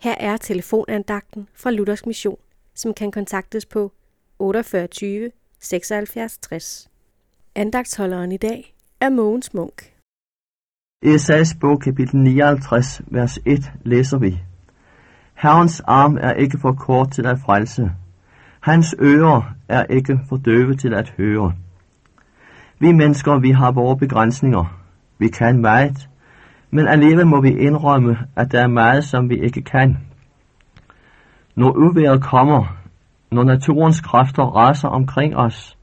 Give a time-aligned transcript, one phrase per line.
[0.00, 2.36] Her er telefonandagten fra Luthers Mission,
[2.74, 3.92] som kan kontaktes på
[4.38, 6.90] 48 76 60.
[7.54, 9.92] Andagtsholderen i dag er Mogens Munk.
[11.02, 14.38] Esajas bog kapitel 59, vers 1 læser vi.
[15.34, 17.90] Herrens arm er ikke for kort til at frelse.
[18.60, 21.54] Hans ører er ikke for døve til at høre.
[22.78, 24.82] Vi mennesker, vi har vores begrænsninger.
[25.18, 26.08] Vi kan meget,
[26.70, 29.96] men alligevel må vi indrømme, at der er meget, som vi ikke kan.
[31.56, 32.76] Når uværet kommer,
[33.30, 35.78] når naturens kræfter raser omkring os,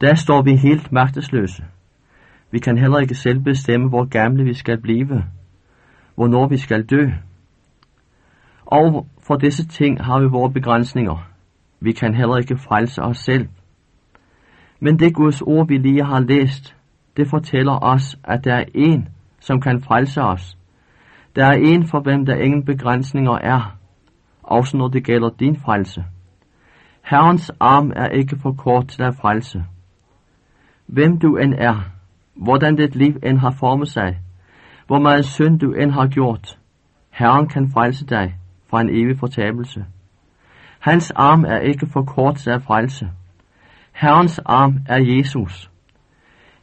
[0.00, 1.64] der står vi helt magtesløse.
[2.50, 5.24] Vi kan heller ikke selv bestemme, hvor gamle vi skal blive,
[6.14, 7.10] hvornår vi skal dø.
[8.66, 11.28] Og for disse ting har vi vores begrænsninger.
[11.80, 13.48] Vi kan heller ikke frelse os selv.
[14.80, 16.76] Men det Guds ord, vi lige har læst,
[17.16, 19.08] det fortæller os, at der er en,
[19.46, 20.58] som kan frelse os.
[21.36, 23.76] Der er en, for hvem der ingen begrænsninger er,
[24.42, 26.04] også når det gælder din frelse.
[27.04, 29.64] Herrens arm er ikke for kort til at frelse.
[30.86, 31.90] Hvem du end er,
[32.34, 34.18] hvordan dit liv end har formet sig,
[34.86, 36.58] hvor meget synd du end har gjort,
[37.10, 38.34] Herren kan frelse dig
[38.70, 39.84] fra en evig fortabelse.
[40.78, 43.10] Hans arm er ikke for kort til at frelse.
[43.92, 45.70] Herrens arm er Jesus.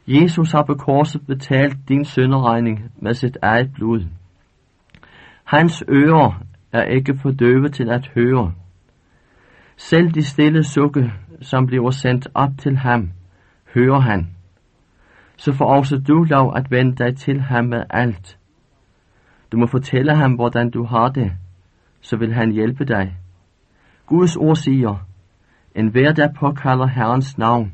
[0.06, 4.04] Jesus har på korset betalt din synderegning med sit eget blod.
[5.44, 8.52] Hans ører er ikke for døve til at høre.
[9.76, 13.10] Selv de stille sukke, som bliver sendt op til ham,
[13.74, 14.30] hører han.
[15.36, 18.38] Så får også du lov at vende dig til ham med alt.
[19.52, 21.32] Du må fortælle ham, hvordan du har det,
[22.00, 23.16] så vil han hjælpe dig.
[24.06, 25.06] Guds ord siger,
[25.74, 27.72] en hver, der påkalder Herrens navn,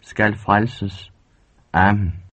[0.00, 1.12] skal frelses.
[1.72, 2.20] Am.